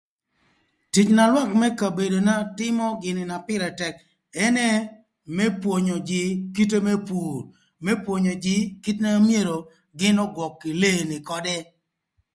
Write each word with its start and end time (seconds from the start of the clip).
Tic 0.93 1.07
na 1.15 1.23
lwak 1.31 1.49
më 1.59 1.67
kabedona 1.79 2.35
tïmö 2.57 2.85
gïnï 3.01 3.23
na 3.31 3.37
pïrë 3.47 3.69
tëk 3.79 3.95
ënë 4.45 4.69
më 5.35 5.45
pwonyo 5.61 5.95
jïï 6.09 6.31
kite 6.55 6.77
më 6.87 6.93
pur, 7.07 7.35
më 7.85 7.93
pwonyo 8.03 8.33
jïï 8.43 8.63
kite 8.83 9.07
amyero 9.17 9.57
gïn 9.99 10.17
ögwök 10.25 10.53
kï 10.61 10.71
leeni 10.81 11.17
ködë. 11.29 11.57